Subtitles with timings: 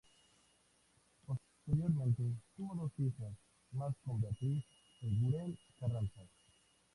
[1.27, 2.23] Posteriormente,
[2.57, 3.35] tuvo dos hijas
[3.73, 4.65] más con Beatriz
[5.03, 6.21] Eguren Carranza.